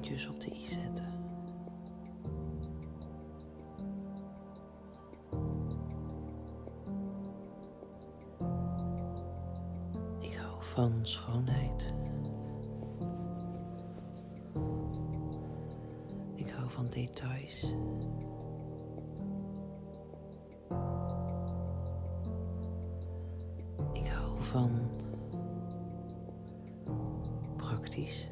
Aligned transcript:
puntjes 0.00 0.28
op 0.28 0.40
de 0.40 0.50
i 0.50 0.66
zetten. 0.66 1.08
Ik 10.20 10.34
hou 10.34 10.64
van 10.64 10.98
schoonheid. 11.02 11.94
Ik 16.34 16.50
hou 16.50 16.70
van 16.70 16.88
details. 16.88 17.74
Ik 23.92 24.06
hou 24.06 24.42
van 24.42 24.70
praktisch. 27.56 28.28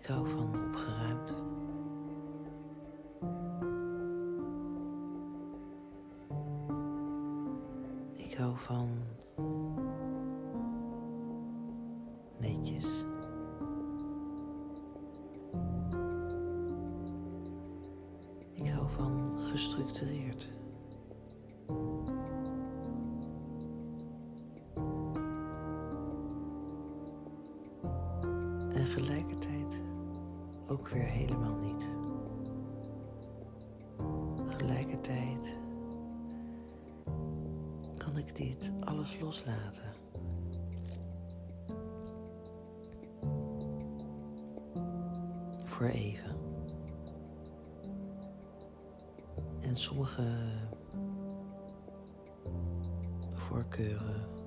Ik 0.00 0.06
hou 0.06 0.28
van 0.28 0.54
opgeruimd. 0.68 1.34
Ik 8.16 8.34
hou 8.34 8.56
van 8.56 8.88
netjes. 12.38 12.86
Ik 18.52 18.68
hou 18.68 18.88
van 18.88 19.38
gestructureerd. 19.50 20.48
En 28.72 28.86
gelijkertijd 28.86 29.49
ook 30.70 30.88
weer 30.88 31.04
helemaal 31.04 31.54
niet. 31.54 31.88
Gelijkertijd 34.56 35.56
kan 37.96 38.16
ik 38.16 38.36
dit 38.36 38.72
alles 38.80 39.20
loslaten. 39.20 39.92
Voor 45.64 45.86
even. 45.86 46.36
En 49.60 49.76
sommige 49.76 50.24
voorkeuren 53.34 54.39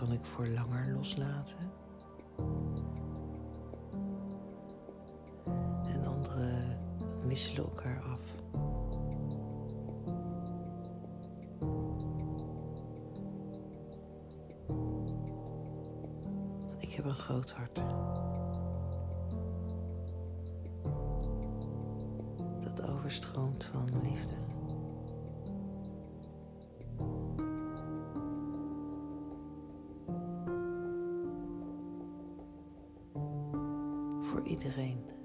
kan 0.00 0.12
ik 0.12 0.24
voor 0.24 0.46
langer 0.46 0.92
loslaten. 0.92 1.72
En 5.84 6.04
andere 6.06 6.76
wisselen 7.26 7.64
elkaar 7.64 8.02
af. 8.02 8.20
Ik 16.78 16.92
heb 16.92 17.04
een 17.04 17.14
groot 17.14 17.52
hart. 17.52 17.80
Dat 22.60 22.88
overstroomt 22.88 23.64
van 23.64 23.88
liefde. 24.02 24.34
Voor 34.30 34.46
iedereen. 34.46 35.19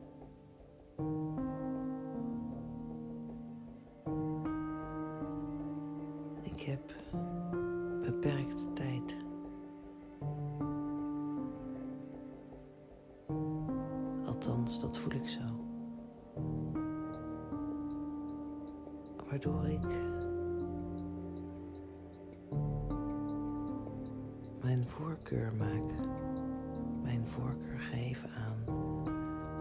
Aan 28.24 28.74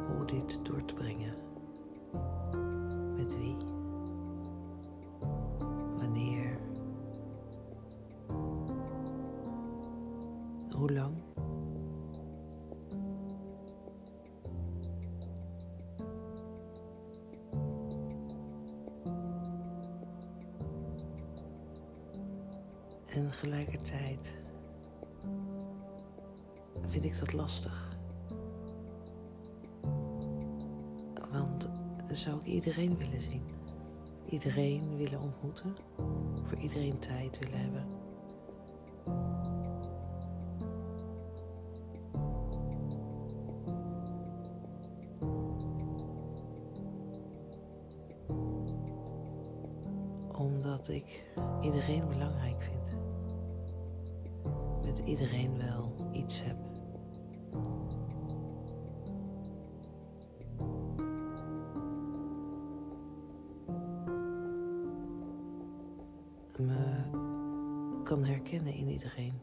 hoe 0.07 0.25
dit 0.27 0.65
door 0.65 0.85
te 0.85 0.95
brengen. 0.95 1.35
Met 3.17 3.39
wie? 3.39 3.57
Wanneer? 5.99 6.59
Hoe 10.71 10.93
lang? 10.93 11.15
En 23.07 23.27
tegelijkertijd 23.29 24.35
vind 26.87 27.05
ik 27.05 27.19
dat 27.19 27.33
lastig. 27.33 27.94
Want 31.35 31.69
zou 32.13 32.39
ik 32.41 32.45
iedereen 32.47 32.97
willen 32.97 33.21
zien? 33.21 33.43
Iedereen 34.29 34.97
willen 34.97 35.21
ontmoeten? 35.21 35.77
Voor 36.43 36.59
iedereen 36.59 36.99
tijd 36.99 37.39
willen 37.39 37.59
hebben? 37.59 37.85
Omdat 50.33 50.89
ik 50.89 51.25
iedereen 51.61 52.09
belangrijk 52.09 52.63
vind. 52.63 52.97
Met 54.85 54.99
iedereen 54.99 55.59
wel 55.59 55.95
iets 56.13 56.45
heb. 56.45 56.74
Kan 68.05 68.25
herkennen 68.25 68.75
in 68.75 68.89
iedereen. 68.89 69.41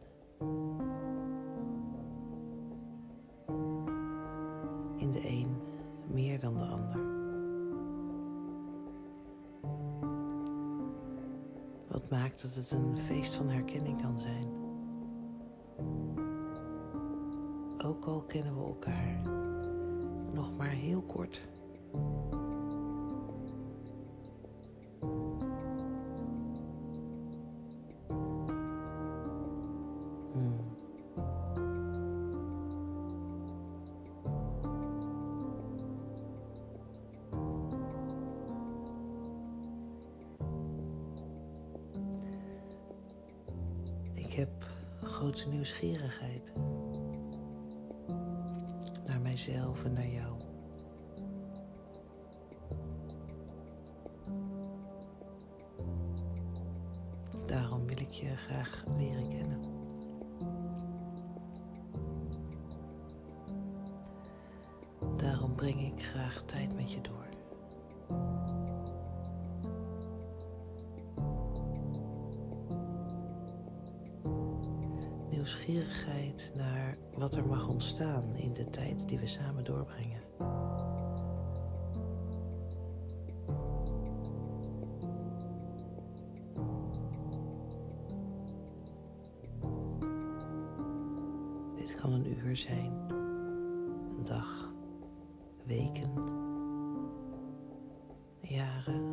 In 4.95 5.11
de 5.11 5.27
een 5.27 5.55
meer 6.13 6.39
dan 6.39 6.53
de 6.53 6.65
ander. 6.65 7.01
Wat 11.87 12.09
maakt 12.09 12.41
dat 12.41 12.55
het 12.55 12.71
een 12.71 12.97
feest 12.97 13.33
van 13.33 13.49
herkenning 13.49 14.01
kan 14.01 14.19
zijn. 14.19 14.45
Ook 17.85 18.05
al 18.05 18.21
kennen 18.21 18.57
we 18.57 18.63
elkaar 18.63 19.21
nog 20.33 20.57
maar 20.57 20.69
heel 20.69 21.01
kort. 21.01 21.47
grootste 45.31 45.49
nieuwsgierigheid 45.49 46.53
naar 49.05 49.21
mijzelf 49.21 49.83
en 49.83 49.93
naar 49.93 50.07
jou. 50.07 50.37
Daarom 57.45 57.85
wil 57.87 57.99
ik 57.99 58.11
je 58.11 58.35
graag 58.35 58.83
leren 58.97 59.27
kennen. 59.29 59.59
Daarom 65.17 65.55
breng 65.55 65.81
ik 65.81 66.03
graag 66.03 66.41
tijd 66.45 66.75
met 66.75 66.91
je 66.91 67.01
door. 67.01 67.40
Naar 76.55 76.97
wat 77.13 77.35
er 77.35 77.47
mag 77.47 77.67
ontstaan 77.67 78.35
in 78.35 78.53
de 78.53 78.69
tijd 78.69 79.07
die 79.07 79.19
we 79.19 79.27
samen 79.27 79.63
doorbrengen. 79.63 80.21
Dit 91.75 91.95
kan 91.95 92.13
een 92.13 92.37
uur 92.37 92.57
zijn, 92.57 92.91
een 93.09 94.23
dag, 94.25 94.73
weken, 95.65 96.11
jaren. 98.41 99.10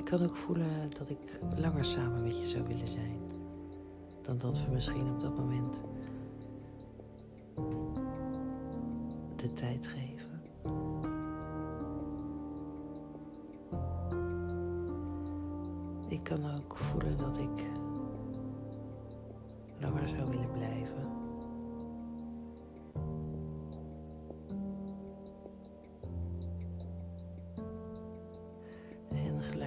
Ik 0.00 0.06
kan 0.06 0.22
ook 0.22 0.36
voelen 0.36 0.90
dat 0.98 1.08
ik 1.10 1.40
langer 1.56 1.84
samen 1.84 2.22
met 2.22 2.40
je 2.40 2.48
zou 2.48 2.64
willen 2.66 2.88
zijn 2.88 3.18
dan 4.22 4.38
dat 4.38 4.64
we 4.64 4.70
misschien 4.72 5.10
op 5.10 5.20
dat 5.20 5.36
moment 5.36 5.82
de 9.36 9.52
tijd 9.52 9.86
geven. 9.86 10.40
Ik 16.08 16.22
kan 16.22 16.54
ook 16.56 16.76
voelen 16.76 17.16
dat 17.18 17.38
ik 17.38 17.66
langer 19.80 20.08
zou 20.08 20.30
willen 20.30 20.52
blijven. 20.52 21.19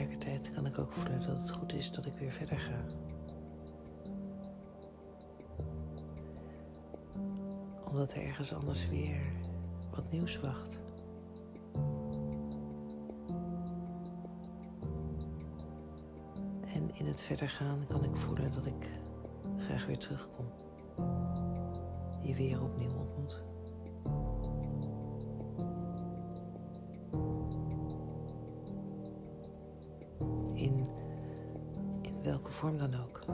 Tegelijkertijd 0.04 0.56
kan 0.56 0.66
ik 0.66 0.80
ook 0.80 0.94
voelen 0.94 1.20
dat 1.28 1.40
het 1.40 1.52
goed 1.52 1.74
is 1.74 1.92
dat 1.92 2.06
ik 2.06 2.14
weer 2.18 2.32
verder 2.32 2.60
ga. 2.60 2.86
Omdat 7.90 8.14
er 8.14 8.22
ergens 8.22 8.54
anders 8.54 8.90
weer 8.90 9.22
wat 9.96 10.12
nieuws 10.12 10.40
wacht. 10.40 10.80
En 16.74 16.96
in 16.96 17.06
het 17.06 17.22
verder 17.22 17.50
gaan 17.50 17.86
kan 17.88 18.04
ik 18.04 18.16
voelen 18.16 18.52
dat 18.52 18.66
ik 18.66 18.90
graag 19.58 19.86
weer 19.86 19.98
terugkom. 19.98 20.46
Je 22.22 22.36
weer 22.36 22.62
opnieuw 22.62 22.94
ontmoet. 22.94 23.53
In, 30.54 30.86
in 32.02 32.22
welke 32.22 32.50
vorm 32.50 32.78
dan 32.78 32.96
ook. 32.96 33.26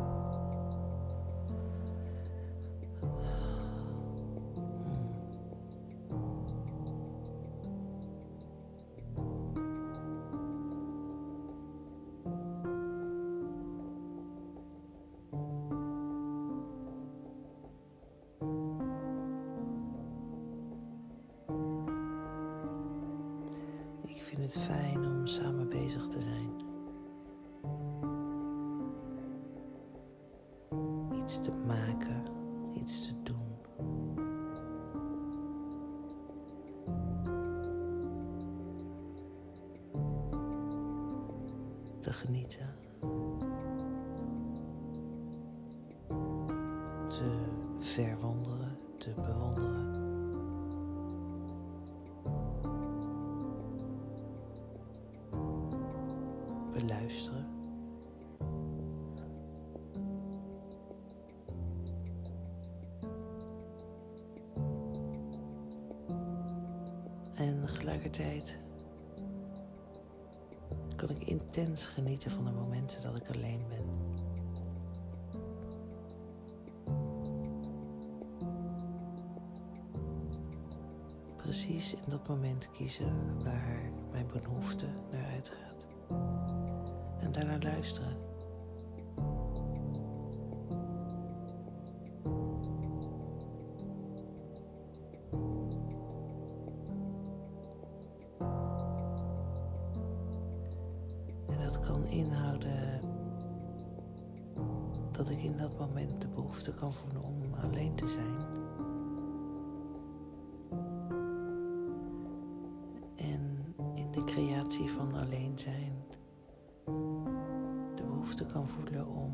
Iets 31.29 31.41
te 31.41 31.51
maken, 31.67 32.23
iets 32.73 33.05
te 33.07 33.13
doen. 33.23 33.57
Te 41.99 42.13
genieten. 42.13 42.75
Te 47.07 47.45
verwonderen, 47.79 48.77
te 48.97 49.13
bewonderen. 49.21 49.87
beluisteren. 56.73 57.58
Tegelijkertijd 68.09 68.57
kan 70.95 71.09
ik 71.09 71.23
intens 71.23 71.87
genieten 71.87 72.31
van 72.31 72.45
de 72.45 72.51
momenten 72.51 73.01
dat 73.01 73.17
ik 73.17 73.35
alleen 73.35 73.61
ben. 73.67 73.83
Precies 81.35 81.93
in 81.93 82.09
dat 82.09 82.27
moment 82.27 82.71
kiezen 82.71 83.43
waar 83.43 83.91
mijn 84.11 84.27
behoefte 84.27 84.85
naar 85.11 85.25
uitgaat 85.25 85.85
en 87.19 87.31
daarnaar 87.31 87.61
luisteren. 87.61 88.28
Voelen 106.93 107.23
om 107.23 107.53
alleen 107.63 107.95
te 107.95 108.07
zijn. 108.07 108.37
En 113.15 113.75
in 113.93 114.11
de 114.11 114.23
creatie 114.23 114.91
van 114.91 115.13
alleen 115.13 115.57
zijn 115.57 115.93
de 117.95 118.03
behoefte 118.05 118.45
kan 118.45 118.67
voelen 118.67 119.07
om 119.07 119.33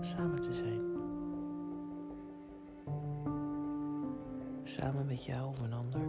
samen 0.00 0.40
te 0.40 0.54
zijn. 0.54 0.94
Samen 4.62 5.06
met 5.06 5.24
jou 5.24 5.48
of 5.48 5.60
een 5.60 5.72
ander. 5.72 6.00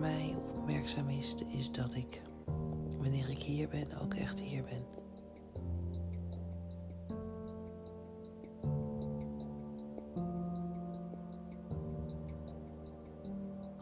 Mij 0.00 0.36
opmerkzaam 0.56 1.08
is, 1.08 1.34
is 1.48 1.72
dat 1.72 1.94
ik, 1.94 2.22
wanneer 2.98 3.30
ik 3.30 3.38
hier 3.38 3.68
ben, 3.68 3.98
ook 4.02 4.14
echt 4.14 4.40
hier 4.40 4.62
ben. 4.62 4.84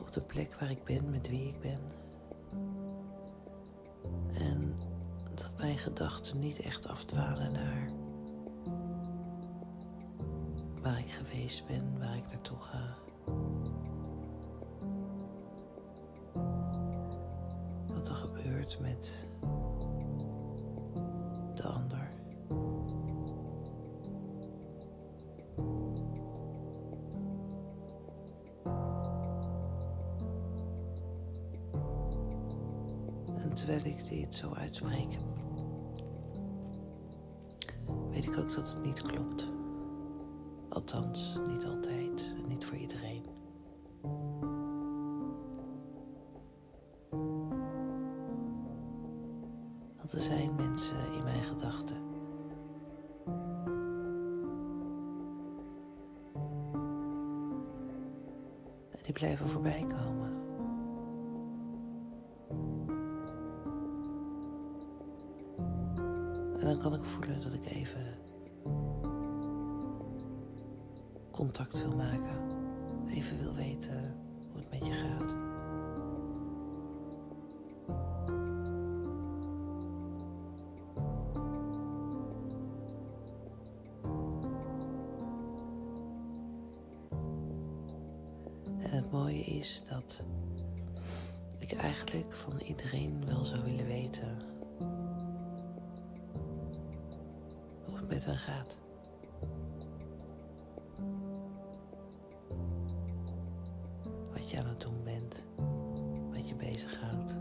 Op 0.00 0.12
de 0.12 0.20
plek 0.20 0.54
waar 0.60 0.70
ik 0.70 0.84
ben, 0.84 1.10
met 1.10 1.28
wie 1.28 1.48
ik 1.48 1.60
ben. 1.60 1.80
En 4.34 4.74
dat 5.34 5.58
mijn 5.58 5.78
gedachten 5.78 6.38
niet 6.38 6.60
echt 6.60 6.88
afdwalen 6.88 7.52
naar 7.52 7.90
waar 10.82 10.98
ik 10.98 11.10
geweest 11.10 11.66
ben, 11.66 11.98
waar 11.98 12.16
ik 12.16 12.28
naartoe 12.30 12.58
ga. 12.58 12.96
Met 18.76 19.26
de 21.54 21.62
ander. 21.62 22.10
En 33.36 33.54
terwijl 33.54 33.84
ik 33.84 34.08
dit 34.08 34.34
zo 34.34 34.54
uitspreek, 34.54 35.18
weet 38.10 38.24
ik 38.24 38.38
ook 38.38 38.54
dat 38.54 38.72
het 38.72 38.82
niet 38.82 39.02
klopt. 39.02 39.48
Althans, 40.68 41.38
niet 41.48 41.66
altijd 41.66 42.37
Er 50.12 50.20
zijn 50.20 50.54
mensen 50.54 51.12
in 51.12 51.24
mijn 51.24 51.42
gedachten. 51.42 51.96
En 58.90 59.02
die 59.02 59.12
blijven 59.12 59.48
voorbij 59.48 59.84
komen. 59.88 60.32
En 66.58 66.66
dan 66.66 66.78
kan 66.78 66.94
ik 66.94 67.04
voelen 67.04 67.40
dat 67.40 67.52
ik 67.52 67.66
even 67.66 68.18
contact 71.30 71.82
wil 71.82 71.96
maken. 71.96 72.40
Even 73.08 73.38
wil 73.38 73.54
weten 73.54 74.16
hoe 74.50 74.60
het 74.60 74.70
met 74.70 74.86
je 74.86 74.92
gaat. 74.92 75.34
Is 89.58 89.82
dat 89.88 90.22
ik 91.58 91.72
eigenlijk 91.72 92.32
van 92.32 92.60
iedereen 92.60 93.26
wel 93.26 93.44
zou 93.44 93.62
willen 93.62 93.86
weten 93.86 94.38
hoe 97.84 97.96
het 97.96 98.08
met 98.08 98.24
hen 98.24 98.38
gaat. 98.38 98.76
Wat 104.32 104.50
je 104.50 104.58
aan 104.58 104.66
het 104.66 104.80
doen 104.80 105.02
bent, 105.04 105.42
wat 106.30 106.48
je 106.48 106.54
bezighoudt, 106.54 107.34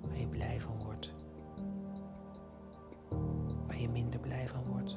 waar 0.00 0.18
je 0.18 0.28
blij 0.28 0.60
van 0.60 0.84
wordt, 0.84 1.12
waar 3.66 3.80
je 3.80 3.88
minder 3.88 4.20
blij 4.20 4.48
van 4.48 4.62
wordt. 4.62 4.96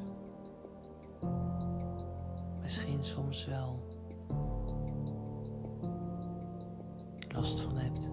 Misschien 2.61 3.03
soms 3.03 3.45
wel 3.45 3.88
last 7.33 7.59
van 7.59 7.77
hebt. 7.77 8.09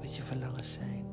Wat 0.00 0.16
je 0.16 0.22
verlangens 0.22 0.72
zijn. 0.72 1.07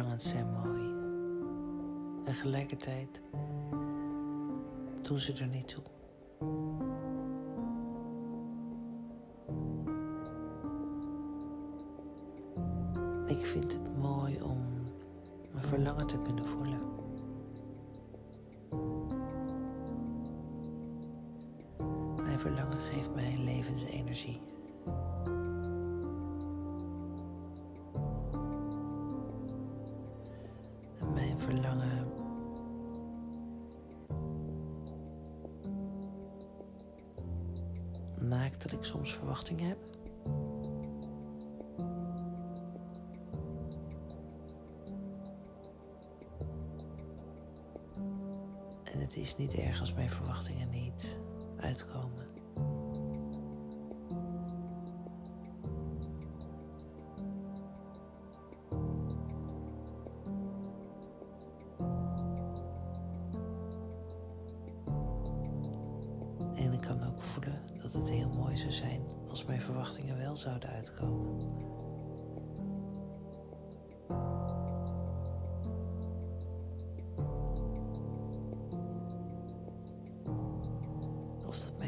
Verlangens 0.00 0.28
zijn 0.28 0.50
mooi. 0.50 0.94
En 2.24 2.34
gelijkertijd 2.34 3.20
doen 5.02 5.18
ze 5.18 5.32
er 5.32 5.46
niet 5.46 5.68
toe. 5.68 5.82
Ik 13.26 13.46
vind 13.46 13.72
het 13.72 13.98
mooi 13.98 14.40
om 14.42 14.58
mijn 15.52 15.64
verlangen 15.64 16.06
te 16.06 16.18
kunnen 16.22 16.44
voelen. 16.44 16.80
Mijn 22.22 22.38
verlangen 22.38 22.78
geeft 22.78 23.14
mij 23.14 23.38
levensenergie. 23.38 24.40
En 48.92 49.00
het 49.00 49.16
is 49.16 49.36
niet 49.36 49.54
erg 49.54 49.80
als 49.80 49.94
mijn 49.94 50.10
verwachtingen 50.10 50.70
niet 50.70 51.18
uitkomen. 51.56 52.39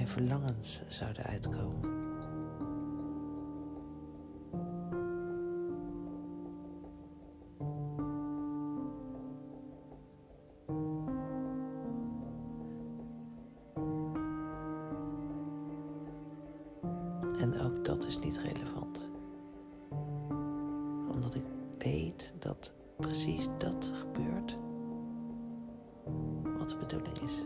Mijn 0.03 0.15
verlangens 0.15 0.83
zouden 0.89 1.25
uitkomen. 1.25 2.01
En 17.41 17.61
ook 17.61 17.85
dat 17.85 18.07
is 18.07 18.19
niet 18.19 18.39
relevant. 18.39 19.01
Omdat 21.11 21.35
ik 21.35 21.45
weet 21.79 22.33
dat 22.39 22.75
precies 22.97 23.49
dat 23.59 23.93
gebeurt 23.95 24.57
wat 26.59 26.69
de 26.69 26.77
bedoeling 26.77 27.19
is. 27.19 27.45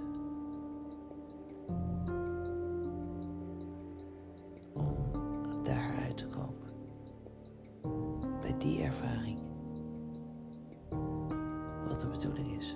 De 12.07 12.13
bedoeling 12.13 12.59
is. 12.59 12.75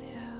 Ja. 0.00 0.38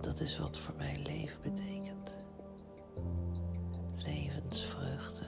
Dat 0.00 0.20
is 0.20 0.38
wat 0.38 0.58
voor 0.58 0.74
mij 0.76 1.00
leven 1.02 1.40
betekent. 1.42 2.16
Levensvreugde, 3.96 5.24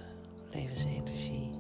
levensenergie. 0.54 1.50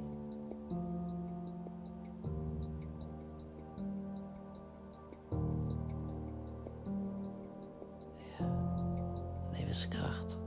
Ja, 8.38 9.88
kracht. 9.88 10.38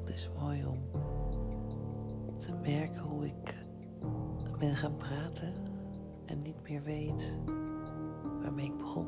Het 0.00 0.08
is 0.08 0.30
mooi 0.40 0.66
om 0.66 0.78
te 2.38 2.52
merken 2.52 3.02
hoe 3.02 3.26
ik 3.26 3.54
ben 4.58 4.76
gaan 4.76 4.96
praten 4.96 5.69
en 6.30 6.42
niet 6.42 6.62
meer 6.62 6.82
weet 6.82 7.38
waarmee 8.42 8.66
ik 8.66 8.76
begon. 8.76 9.06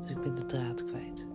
Dus 0.00 0.10
ik 0.10 0.20
ben 0.20 0.34
de 0.34 0.46
draad 0.46 0.84
kwijt. 0.84 1.26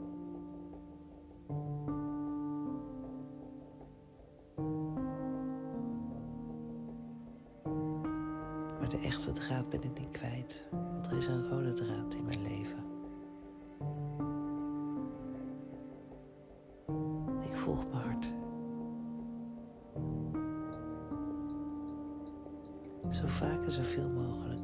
Maar 8.80 8.90
de 8.90 9.00
echte 9.04 9.32
draad 9.32 9.70
ben 9.70 9.84
ik 9.84 10.00
niet 10.00 10.12
kwijt, 10.12 10.68
want 10.72 11.08
er 11.08 11.18
is 11.18 11.28
een 11.28 11.50
rode 11.50 11.74
draad 11.74 12.14
in 12.14 12.26
mijn 12.26 12.42
leven. 12.42 12.84
Ik 17.44 17.56
volg 17.56 17.86
mijn 17.92 18.04
hart. 18.04 18.15
Zo 23.66 23.72
zoveel 23.72 24.10
mogelijk. 24.10 24.55